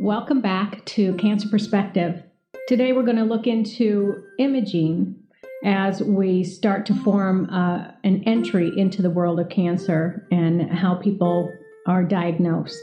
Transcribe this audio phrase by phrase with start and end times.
[0.00, 2.22] Welcome back to Cancer Perspective.
[2.68, 5.16] Today we're going to look into imaging
[5.64, 10.94] as we start to form uh, an entry into the world of cancer and how
[10.94, 11.52] people
[11.88, 12.78] are diagnosed.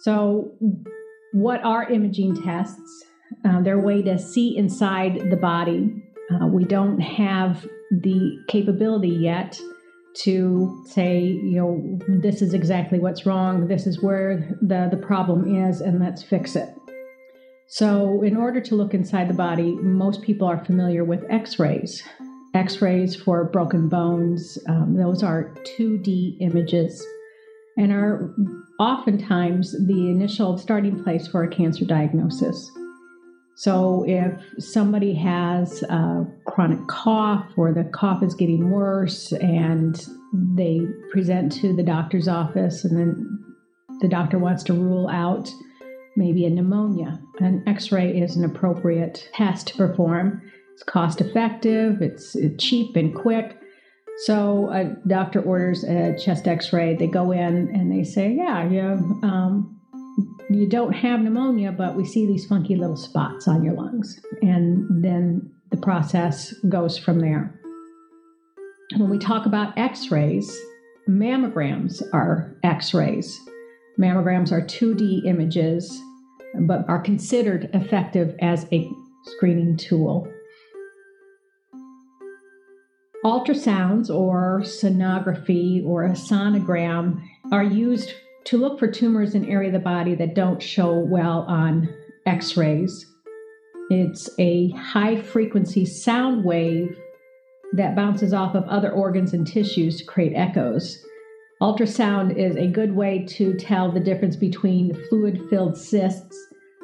[0.00, 0.56] So,
[1.32, 3.04] what are imaging tests?
[3.44, 6.02] Uh, they're a way to see inside the body.
[6.32, 9.56] Uh, we don't have the capability yet
[10.14, 15.66] to say, you know, this is exactly what's wrong, this is where the, the problem
[15.68, 16.68] is, and let's fix it.
[17.68, 22.02] So, in order to look inside the body, most people are familiar with x rays.
[22.54, 27.02] X rays for broken bones, um, those are 2D images
[27.78, 28.34] and are
[28.78, 32.70] oftentimes the initial starting place for a cancer diagnosis.
[33.62, 40.80] So, if somebody has a chronic cough or the cough is getting worse and they
[41.12, 43.44] present to the doctor's office, and then
[44.00, 45.48] the doctor wants to rule out
[46.16, 50.42] maybe a pneumonia, an x ray is an appropriate test to perform.
[50.72, 53.56] It's cost effective, it's cheap and quick.
[54.24, 56.96] So, a doctor orders a chest x ray.
[56.96, 58.94] They go in and they say, Yeah, yeah.
[59.22, 59.81] Um,
[60.50, 64.20] you don't have pneumonia, but we see these funky little spots on your lungs.
[64.42, 67.58] And then the process goes from there.
[68.96, 70.54] When we talk about x rays,
[71.08, 73.38] mammograms are x rays.
[73.98, 75.98] Mammograms are 2D images,
[76.66, 78.90] but are considered effective as a
[79.24, 80.30] screening tool.
[83.24, 88.12] Ultrasounds or sonography or a sonogram are used
[88.44, 91.92] to look for tumors in area of the body that don't show well on
[92.26, 93.06] x rays.
[93.90, 96.96] It's a high frequency sound wave
[97.72, 101.04] that bounces off of other organs and tissues to create echoes.
[101.60, 106.36] Ultrasound is a good way to tell the difference between fluid filled cysts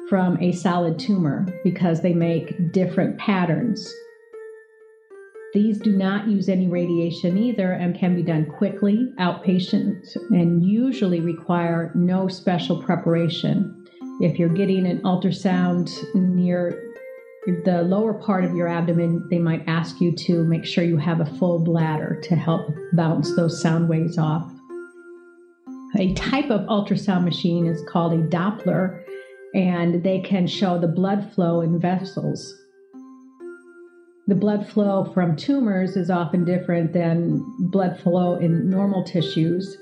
[0.09, 3.93] from a solid tumor because they make different patterns.
[5.51, 11.21] These do not use any radiation either and can be done quickly, outpatient, and usually
[11.21, 13.85] require no special preparation.
[14.21, 16.93] If you're getting an ultrasound near
[17.65, 21.19] the lower part of your abdomen, they might ask you to make sure you have
[21.19, 24.51] a full bladder to help bounce those sound waves off.
[25.97, 29.03] A type of ultrasound machine is called a Doppler,
[29.55, 32.53] and they can show the blood flow in vessels
[34.29, 39.75] the blood flow from tumors is often different than blood flow in normal tissues.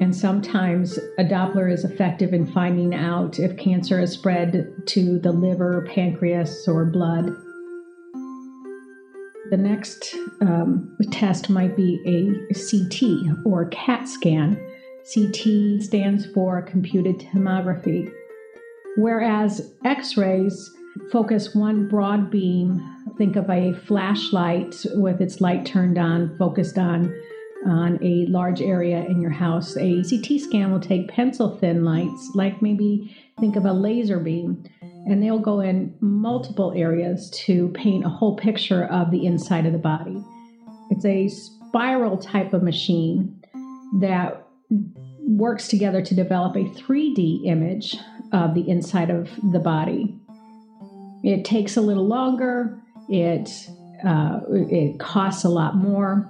[0.00, 5.32] And sometimes a Doppler is effective in finding out if cancer has spread to the
[5.32, 7.34] liver, pancreas, or blood.
[9.50, 14.54] The next um, test might be a CT or CAT scan.
[15.12, 18.08] CT stands for computed tomography,
[18.96, 20.70] whereas X rays
[21.10, 22.80] focus one broad beam
[23.18, 27.14] think of a flashlight with its light turned on, focused on
[27.66, 29.76] on a large area in your house.
[29.76, 34.64] A CT scan will take pencil thin lights, like maybe think of a laser beam,
[34.80, 39.72] and they'll go in multiple areas to paint a whole picture of the inside of
[39.72, 40.22] the body.
[40.90, 43.42] It's a spiral type of machine
[44.00, 44.46] that
[45.20, 47.96] works together to develop a 3D image
[48.32, 50.14] of the inside of the body.
[51.24, 53.68] It takes a little longer, it
[54.06, 56.28] uh, it costs a lot more,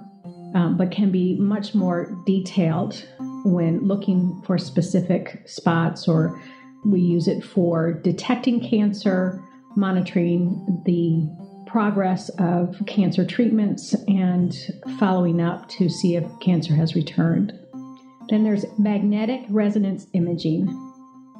[0.55, 3.05] um, but can be much more detailed
[3.45, 6.07] when looking for specific spots.
[6.07, 6.41] Or
[6.85, 9.43] we use it for detecting cancer,
[9.75, 11.29] monitoring the
[11.69, 14.55] progress of cancer treatments, and
[14.97, 17.53] following up to see if cancer has returned.
[18.29, 20.67] Then there's magnetic resonance imaging.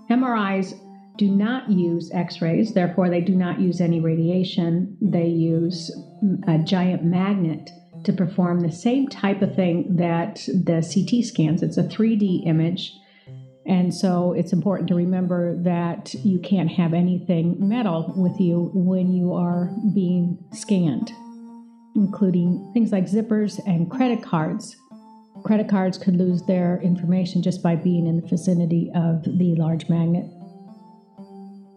[0.10, 0.74] MRIs
[1.20, 4.98] do not use x rays, therefore, they do not use any radiation.
[5.02, 5.92] They use
[6.48, 7.70] a giant magnet
[8.06, 11.62] to perform the same type of thing that the CT scans.
[11.62, 12.94] It's a 3D image.
[13.66, 19.12] And so it's important to remember that you can't have anything metal with you when
[19.12, 21.12] you are being scanned,
[21.98, 24.78] including things like zippers and credit cards.
[25.44, 29.90] Credit cards could lose their information just by being in the vicinity of the large
[29.90, 30.26] magnet.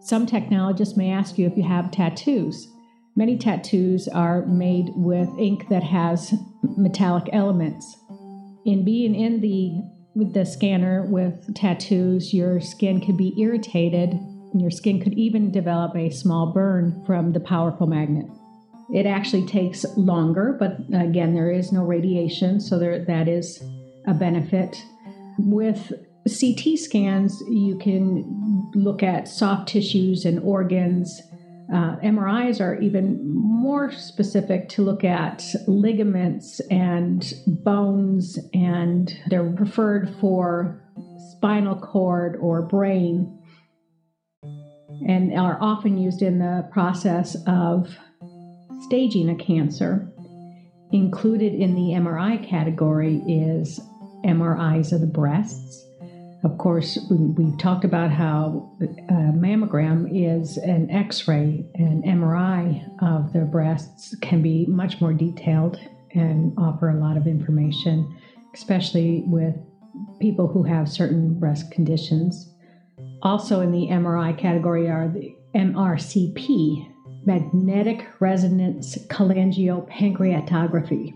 [0.02, 2.68] Some technologists may ask you if you have tattoos.
[3.14, 6.34] Many tattoos are made with ink that has
[6.76, 7.96] metallic elements.
[8.64, 9.82] In being in the
[10.14, 14.18] with the scanner with tattoos, your skin could be irritated.
[14.54, 18.26] Your skin could even develop a small burn from the powerful magnet.
[18.92, 23.62] It actually takes longer, but again, there is no radiation, so there, that is
[24.06, 24.84] a benefit.
[25.38, 25.92] With
[26.26, 31.20] CT scans, you can look at soft tissues and organs.
[31.72, 40.14] Uh, MRIs are even more specific to look at ligaments and bones, and they're preferred
[40.20, 40.82] for
[41.36, 43.38] spinal cord or brain
[45.06, 47.96] and are often used in the process of
[48.82, 50.08] staging a cancer.
[50.92, 53.80] Included in the MRI category is
[54.24, 55.86] MRIs of the breasts.
[56.44, 63.32] Of course, we've talked about how a mammogram is an x ray, and MRI of
[63.32, 65.78] the breasts can be much more detailed
[66.14, 68.12] and offer a lot of information,
[68.54, 69.54] especially with
[70.20, 72.52] people who have certain breast conditions.
[73.22, 76.88] Also, in the MRI category are the MRCP,
[77.24, 81.14] magnetic resonance cholangiopancreatography.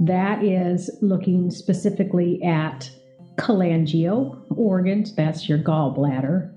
[0.00, 2.90] That is looking specifically at
[3.36, 6.52] cholangio organs, that's your gallbladder,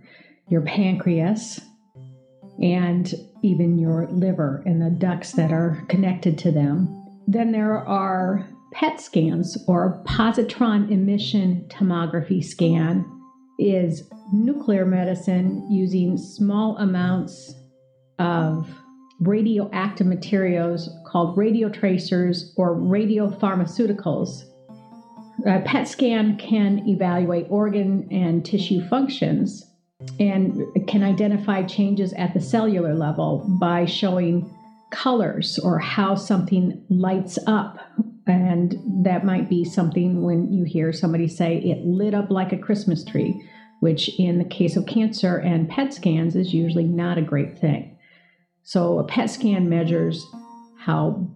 [0.50, 1.60] your pancreas,
[2.62, 6.96] and even your liver and the ducts that are connected to them.
[7.28, 13.06] Then there are PET scans or positron emission tomography scan
[13.58, 17.56] is nuclear medicine using small amounts
[18.20, 18.70] of
[19.20, 24.44] radioactive materials called radiotracers or radiopharmaceuticals.
[25.46, 29.66] A PET scan can evaluate organ and tissue functions
[30.20, 34.50] and can identify changes at the cellular level by showing
[34.92, 37.80] colors or how something lights up.
[38.28, 42.58] And that might be something when you hear somebody say it lit up like a
[42.58, 43.42] Christmas tree,
[43.80, 47.98] which in the case of cancer and PET scans is usually not a great thing.
[48.64, 50.26] So a PET scan measures
[50.78, 51.30] how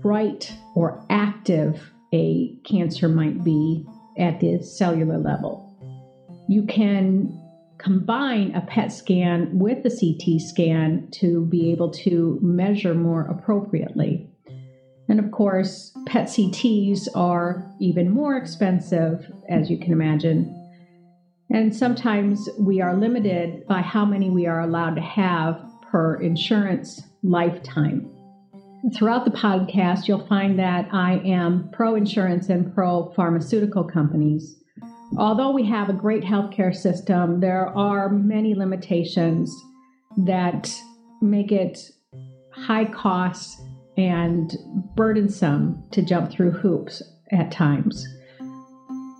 [0.00, 3.86] bright or active a cancer might be
[4.18, 5.66] at the cellular level.
[6.48, 7.36] You can
[7.78, 14.28] combine a PET scan with a CT scan to be able to measure more appropriately.
[15.08, 20.56] And of course, PET CTs are even more expensive, as you can imagine.
[21.50, 25.60] And sometimes we are limited by how many we are allowed to have
[25.90, 28.08] per insurance lifetime.
[28.96, 34.56] Throughout the podcast, you'll find that I am pro insurance and pro pharmaceutical companies.
[35.18, 39.54] Although we have a great healthcare system, there are many limitations
[40.16, 40.74] that
[41.20, 41.78] make it
[42.52, 43.60] high cost
[43.98, 44.56] and
[44.96, 47.02] burdensome to jump through hoops
[47.32, 48.06] at times.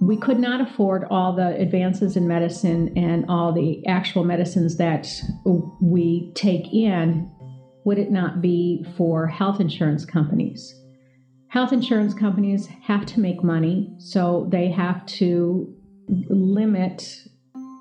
[0.01, 5.07] We could not afford all the advances in medicine and all the actual medicines that
[5.83, 7.30] we take in
[7.85, 10.75] would it not be for health insurance companies.
[11.49, 15.75] Health insurance companies have to make money, so they have to
[16.29, 17.27] limit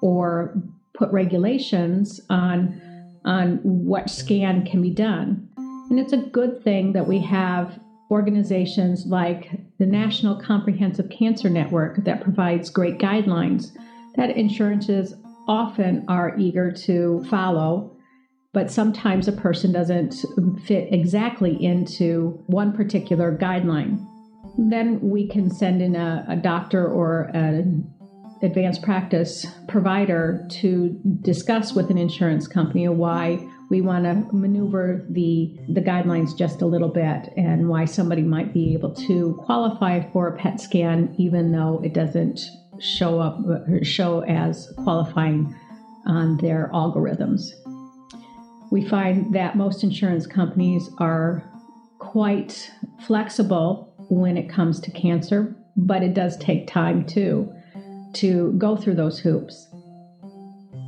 [0.01, 0.55] or
[0.93, 2.81] put regulations on
[3.25, 5.47] on what scan can be done.
[5.89, 7.79] And it's a good thing that we have
[8.09, 13.71] organizations like the National Comprehensive Cancer Network that provides great guidelines
[14.15, 15.15] that insurances
[15.47, 17.95] often are eager to follow
[18.53, 20.15] but sometimes a person doesn't
[20.65, 24.05] fit exactly into one particular guideline.
[24.57, 27.89] Then we can send in a, a doctor or an
[28.41, 33.37] advanced practice provider to discuss with an insurance company why
[33.69, 38.53] we want to maneuver the the guidelines just a little bit and why somebody might
[38.53, 42.39] be able to qualify for a PET scan even though it doesn't
[42.79, 43.37] show up
[43.83, 45.53] show as qualifying
[46.05, 47.51] on their algorithms.
[48.71, 51.43] We find that most insurance companies are
[51.99, 52.71] quite
[53.05, 57.51] flexible when it comes to cancer, but it does take time too
[58.13, 59.67] to go through those hoops.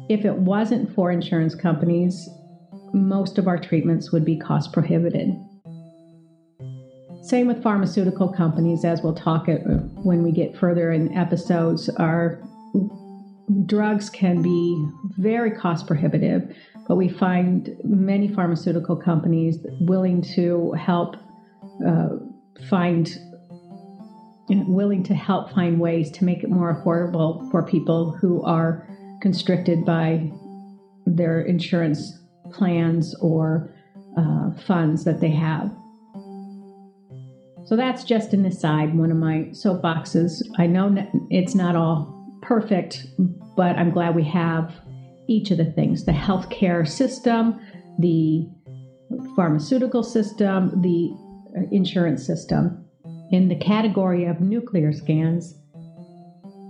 [0.10, 2.30] If it wasn't for insurance companies,
[2.94, 5.30] most of our treatments would be cost prohibited.
[7.22, 9.62] Same with pharmaceutical companies, as we'll talk it
[10.04, 11.88] when we get further in episodes.
[11.90, 12.42] Our
[13.66, 16.54] drugs can be very cost prohibitive,
[16.88, 21.16] but we find many pharmaceutical companies willing to help
[21.86, 22.10] uh,
[22.70, 23.18] find
[24.50, 28.86] willing to help find ways to make it more affordable for people who are
[29.22, 30.30] constricted by
[31.06, 32.20] their insurance
[32.52, 33.74] plans or
[34.18, 35.72] uh, funds that they have.
[37.66, 40.42] So that's just an aside, one of my soapboxes.
[40.58, 43.06] I know it's not all perfect,
[43.56, 44.74] but I'm glad we have
[45.32, 47.60] each of the things the healthcare system,
[48.00, 48.48] the
[49.36, 51.12] pharmaceutical system, the
[51.58, 52.86] uh, insurance system.
[53.32, 55.56] In the category of nuclear scans,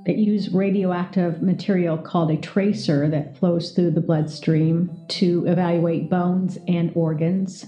[0.06, 6.58] that use radioactive material called a tracer that flows through the bloodstream to evaluate bones
[6.68, 7.66] and organs.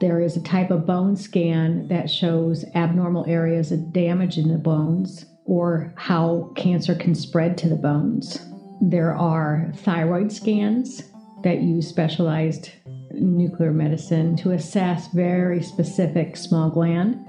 [0.00, 4.58] There is a type of bone scan that shows abnormal areas of damage in the
[4.58, 8.40] bones or how cancer can spread to the bones.
[8.80, 11.02] There are thyroid scans
[11.42, 12.70] that use specialized
[13.12, 17.26] nuclear medicine to assess very specific small gland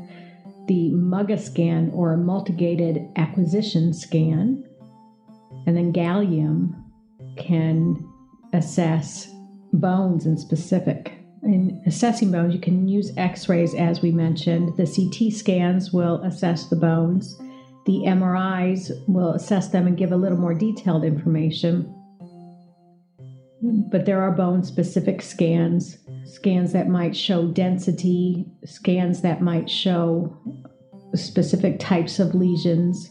[0.68, 4.64] the MUGA scan or multigated acquisition scan.
[5.66, 6.76] And then gallium
[7.38, 7.98] can
[8.54, 9.30] assess
[9.74, 11.14] bones in specific.
[11.44, 14.76] In assessing bones, you can use x rays, as we mentioned.
[14.78, 17.40] The CT scans will assess the bones.
[17.88, 21.94] The MRIs will assess them and give a little more detailed information.
[23.90, 30.38] But there are bone specific scans scans that might show density, scans that might show
[31.16, 33.10] specific types of lesions.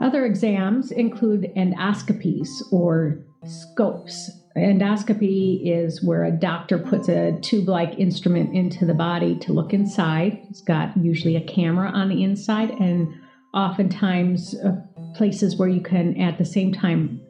[0.00, 4.30] Other exams include endoscopies or scopes.
[4.56, 9.74] Endoscopy is where a doctor puts a tube like instrument into the body to look
[9.74, 10.40] inside.
[10.48, 13.12] It's got usually a camera on the inside, and
[13.54, 14.76] oftentimes uh,
[15.14, 17.20] places where you can at the same time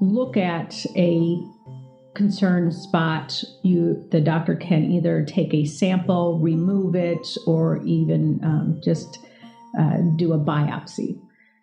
[0.00, 1.38] look at a
[2.14, 8.80] concern spot, you the doctor can either take a sample, remove it, or even um,
[8.82, 9.18] just
[9.78, 11.20] uh, do a biopsy.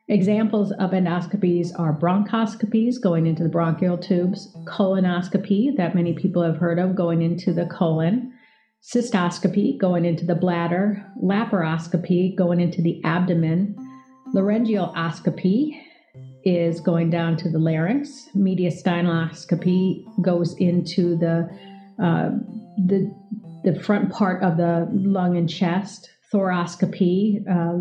[0.07, 6.55] Examples of endoscopies are bronchoscopies going into the bronchial tubes, colonoscopy that many people have
[6.55, 8.31] heard of going into the colon,
[8.87, 13.75] cystoscopy going into the bladder, laparoscopy going into the abdomen,
[14.33, 15.81] laryngeoscopy
[16.43, 18.29] is going down to the larynx.
[18.35, 21.49] Mediastinaloscopy goes into the
[22.01, 22.29] uh,
[22.85, 23.13] the
[23.63, 26.09] the front part of the lung and chest.
[26.33, 27.77] Thoracoscopy, a uh,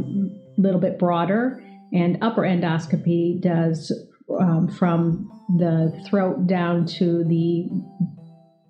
[0.56, 3.92] little bit broader, and upper endoscopy does
[4.40, 7.68] um, from the throat down to the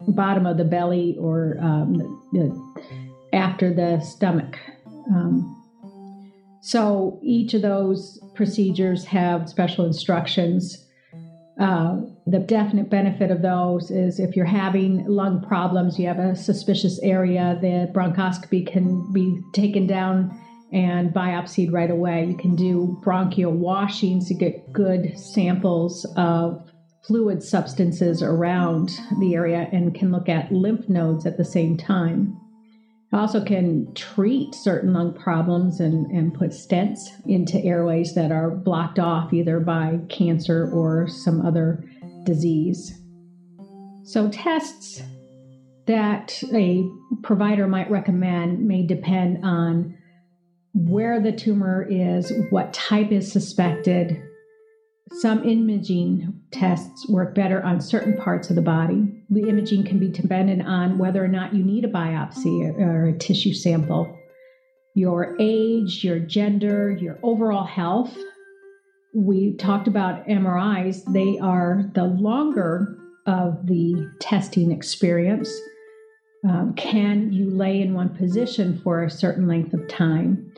[0.09, 1.95] bottom of the belly or um,
[2.33, 4.59] the, after the stomach.
[5.11, 5.53] Um,
[6.63, 10.85] so each of those procedures have special instructions.
[11.61, 16.35] Uh, the definite benefit of those is if you're having lung problems, you have a
[16.35, 20.37] suspicious area, the bronchoscopy can be taken down
[20.73, 22.27] and biopsied right away.
[22.27, 26.66] You can do bronchial washings to get good samples of
[27.07, 32.37] fluid substances around the area and can look at lymph nodes at the same time
[33.17, 38.99] also can treat certain lung problems and, and put stents into airways that are blocked
[38.99, 41.85] off either by cancer or some other
[42.25, 43.01] disease.
[44.05, 45.03] So, tests
[45.87, 46.89] that a
[47.23, 49.97] provider might recommend may depend on
[50.75, 54.23] where the tumor is, what type is suspected,
[55.13, 59.23] some imaging tests work better on certain parts of the body.
[59.31, 63.19] The imaging can be dependent on whether or not you need a biopsy or a
[63.19, 64.19] tissue sample,
[64.95, 68.17] your age, your gender, your overall health.
[69.15, 75.51] We talked about MRIs, they are the longer of the testing experience.
[76.45, 80.53] Um, can you lay in one position for a certain length of time?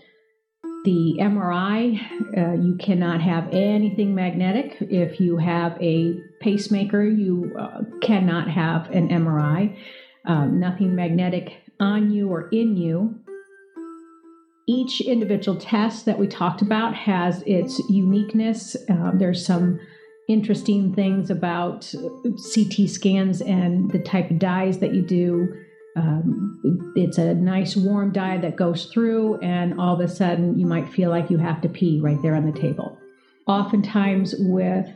[0.84, 2.00] The MRI,
[2.36, 4.76] uh, you cannot have anything magnetic.
[4.80, 9.76] If you have a pacemaker, you uh, cannot have an MRI.
[10.24, 13.18] Um, nothing magnetic on you or in you.
[14.66, 18.76] Each individual test that we talked about has its uniqueness.
[18.88, 19.80] Uh, there's some
[20.28, 21.92] interesting things about
[22.54, 25.64] CT scans and the type of dyes that you do
[25.98, 30.66] um, it's a nice warm dye that goes through, and all of a sudden you
[30.66, 32.98] might feel like you have to pee right there on the table.
[33.46, 34.88] Oftentimes, with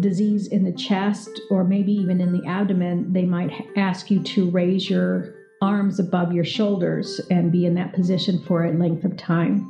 [0.00, 4.50] disease in the chest or maybe even in the abdomen, they might ask you to
[4.50, 9.16] raise your arms above your shoulders and be in that position for a length of
[9.16, 9.66] time.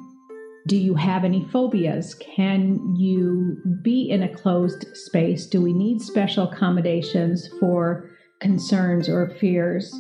[0.67, 2.15] Do you have any phobias?
[2.15, 5.47] Can you be in a closed space?
[5.47, 9.93] Do we need special accommodations for concerns or fears?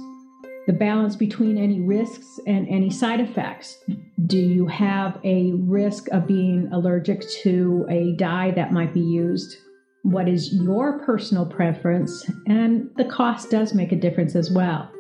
[0.66, 3.78] The balance between any risks and any side effects.
[4.26, 9.56] Do you have a risk of being allergic to a dye that might be used?
[10.02, 12.24] What is your personal preference?
[12.46, 14.90] And the cost does make a difference as well.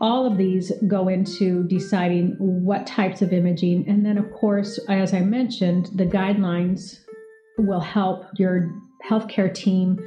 [0.00, 3.88] All of these go into deciding what types of imaging.
[3.88, 7.00] And then, of course, as I mentioned, the guidelines
[7.58, 8.70] will help your
[9.08, 9.98] healthcare team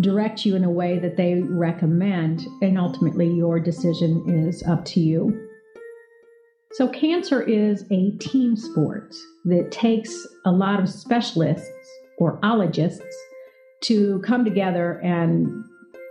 [0.00, 5.00] direct you in a way that they recommend, and ultimately your decision is up to
[5.00, 5.48] you.
[6.72, 9.14] So, cancer is a team sport
[9.46, 11.68] that takes a lot of specialists
[12.18, 13.16] or ologists
[13.82, 15.64] to come together and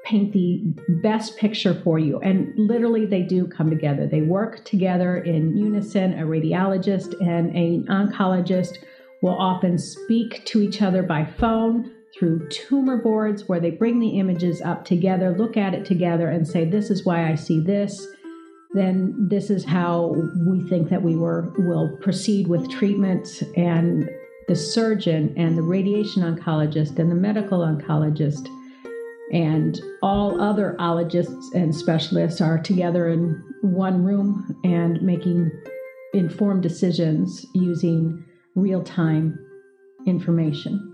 [0.04, 2.20] paint the best picture for you.
[2.20, 4.08] And literally, they do come together.
[4.08, 6.14] They work together in unison.
[6.20, 8.78] A radiologist and an oncologist
[9.22, 14.20] will often speak to each other by phone through tumor boards where they bring the
[14.20, 18.08] images up together, look at it together, and say, This is why I see this.
[18.74, 23.28] Then this is how we think that we were, will proceed with treatment.
[23.56, 24.10] And
[24.48, 28.48] the surgeon and the radiation oncologist and the medical oncologist
[29.32, 35.52] and all other ologists and specialists are together in one room and making
[36.14, 38.24] informed decisions using
[38.56, 39.38] real time
[40.06, 40.87] information.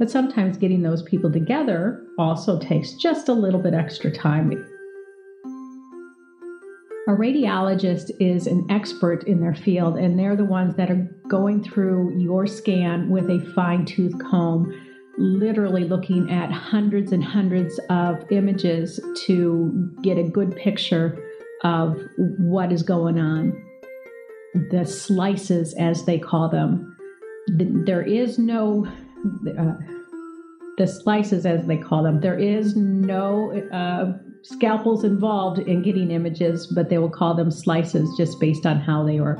[0.00, 4.50] But sometimes getting those people together also takes just a little bit extra time.
[7.06, 11.62] A radiologist is an expert in their field, and they're the ones that are going
[11.62, 14.72] through your scan with a fine tooth comb,
[15.18, 21.22] literally looking at hundreds and hundreds of images to get a good picture
[21.62, 22.00] of
[22.38, 23.52] what is going on.
[24.70, 26.96] The slices, as they call them.
[27.48, 28.86] There is no
[29.58, 29.74] uh,
[30.78, 32.20] the slices, as they call them.
[32.20, 38.08] There is no uh, scalpels involved in getting images, but they will call them slices
[38.16, 39.38] just based on how they are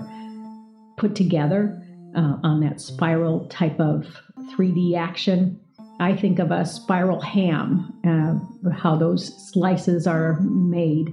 [0.96, 1.82] put together
[2.16, 4.06] uh, on that spiral type of
[4.52, 5.58] 3D action.
[5.98, 11.08] I think of a spiral ham, uh, how those slices are made.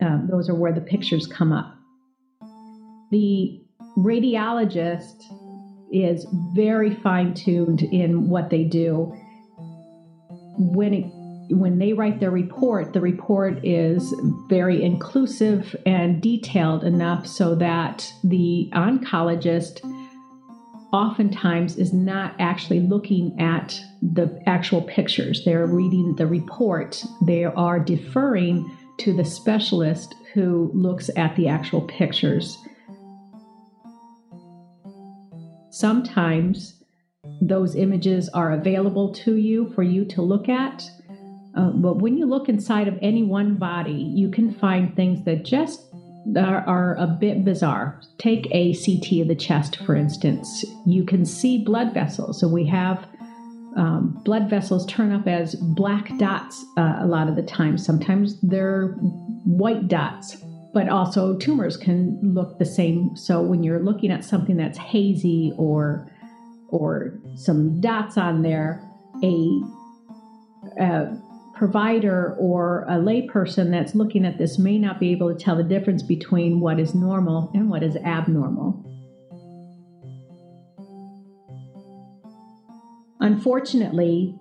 [0.00, 1.76] Uh, those are where the pictures come up.
[3.10, 3.60] The
[3.98, 5.22] radiologist
[5.92, 9.14] is very fine tuned in what they do.
[10.58, 11.04] When it,
[11.54, 14.14] when they write their report, the report is
[14.48, 19.80] very inclusive and detailed enough so that the oncologist
[20.92, 25.44] oftentimes is not actually looking at the actual pictures.
[25.44, 27.02] They're reading the report.
[27.22, 32.58] They are deferring to the specialist who looks at the actual pictures.
[35.70, 36.82] Sometimes
[37.40, 40.82] those images are available to you for you to look at.
[41.56, 45.44] Uh, but when you look inside of any one body, you can find things that
[45.44, 45.82] just
[46.36, 48.00] are, are, a bit bizarre.
[48.18, 50.64] Take a CT of the chest, for instance.
[50.86, 52.40] You can see blood vessels.
[52.40, 53.06] So we have
[53.76, 57.78] um, blood vessels turn up as black dots uh, a lot of the time.
[57.78, 58.88] Sometimes they're
[59.44, 60.36] white dots
[60.72, 63.16] but also tumors can look the same.
[63.16, 66.10] So when you're looking at something that's hazy or
[66.68, 68.80] or some dots on there,
[69.24, 69.60] a,
[70.80, 71.20] a
[71.56, 75.64] provider or a layperson that's looking at this may not be able to tell the
[75.64, 78.86] difference between what is normal and what is abnormal.
[83.20, 84.38] Unfortunately,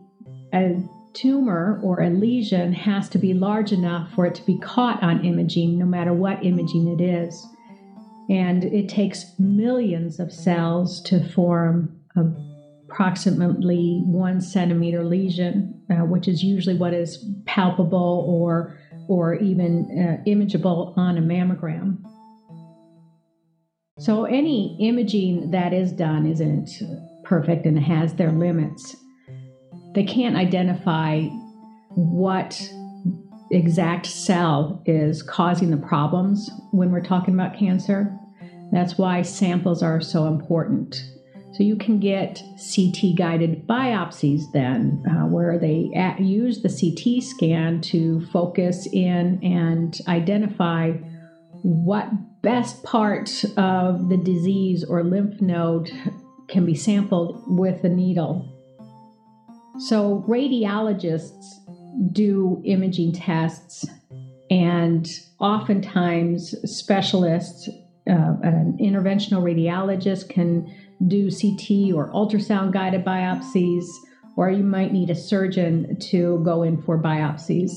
[0.54, 0.82] a
[1.13, 5.26] tumor or a lesion has to be large enough for it to be caught on
[5.26, 7.45] imaging, no matter what imaging it is.
[8.30, 16.43] And it takes millions of cells to form approximately one centimeter lesion, uh, which is
[16.43, 21.98] usually what is palpable or or even uh, imageable on a mammogram.
[23.98, 26.69] So any imaging that is done isn't
[27.24, 28.95] perfect and has their limits
[29.93, 31.23] they can't identify
[31.89, 32.71] what
[33.52, 38.15] exact cell is causing the problems when we're talking about cancer.
[38.71, 41.04] That's why samples are so important.
[41.54, 47.23] So you can get CT guided biopsies then, uh, where they at, use the CT
[47.23, 50.91] scan to focus in and identify
[51.63, 52.10] what
[52.41, 55.91] best part of the disease or lymph node
[56.47, 58.59] can be sampled with a needle
[59.80, 61.46] so, radiologists
[62.12, 63.86] do imaging tests,
[64.50, 65.08] and
[65.39, 67.70] oftentimes, specialists,
[68.10, 70.65] uh, an interventional radiologist can
[71.08, 73.86] do CT or ultrasound guided biopsies,
[74.36, 77.72] or you might need a surgeon to go in for biopsies.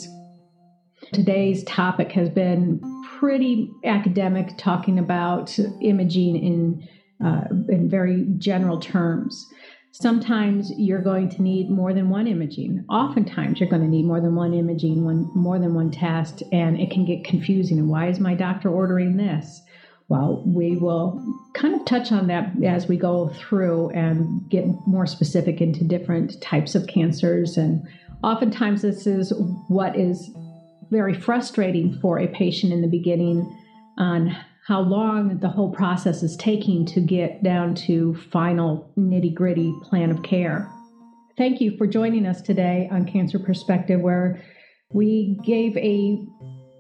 [1.13, 2.81] Today's topic has been
[3.19, 6.89] pretty academic, talking about imaging in,
[7.25, 9.47] uh, in very general terms.
[9.95, 12.83] Sometimes you're going to need more than one imaging.
[12.89, 16.81] Oftentimes, you're going to need more than one imaging, one more than one test, and
[16.81, 17.79] it can get confusing.
[17.79, 19.61] And why is my doctor ordering this?
[20.09, 21.23] Well, we will
[21.55, 26.41] kind of touch on that as we go through and get more specific into different
[26.41, 27.59] types of cancers.
[27.59, 27.87] And
[28.25, 29.33] oftentimes, this is
[29.69, 30.31] what is
[30.91, 33.59] very frustrating for a patient in the beginning
[33.99, 34.35] on
[34.67, 40.11] how long the whole process is taking to get down to final nitty gritty plan
[40.11, 40.71] of care.
[41.37, 44.41] Thank you for joining us today on Cancer Perspective, where
[44.93, 46.25] we gave a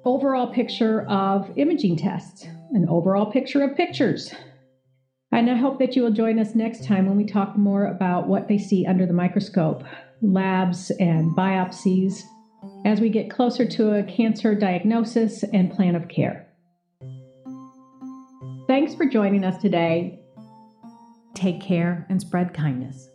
[0.04, 4.32] overall picture of imaging tests, an overall picture of pictures.
[5.32, 8.28] And I hope that you will join us next time when we talk more about
[8.28, 9.82] what they see under the microscope,
[10.20, 12.22] labs and biopsies,
[12.84, 16.51] as we get closer to a cancer diagnosis and plan of care.
[18.66, 20.20] Thanks for joining us today.
[21.34, 23.11] Take care and spread kindness.